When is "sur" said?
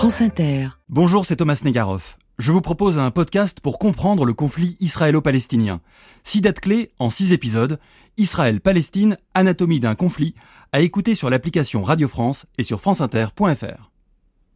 11.14-11.28, 12.62-12.80